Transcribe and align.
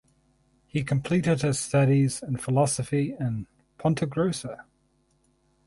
He 0.65 0.83
completed 0.83 1.43
his 1.43 1.59
studies 1.59 2.23
in 2.23 2.37
philosophy 2.37 3.15
in 3.19 3.45
Ponta 3.77 4.07
Grossa. 4.07 4.63